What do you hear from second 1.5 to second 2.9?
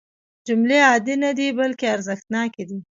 بلکې ارزښتناکې دي.